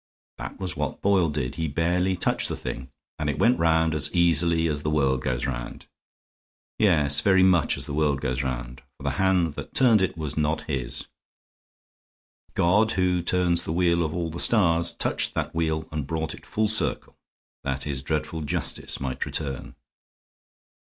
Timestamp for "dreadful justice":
18.01-18.99